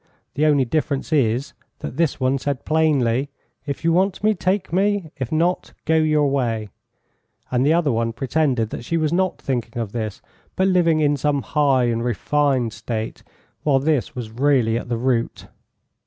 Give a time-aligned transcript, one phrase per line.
[0.33, 3.29] The only difference is, that this one said plainly,
[3.67, 6.69] 'If you want me, take me; if not, go your way,'
[7.51, 10.19] and the other one pretended that she was not thinking of this,
[10.55, 13.21] but living in some high and refined state,
[13.61, 15.49] while this was really at the root.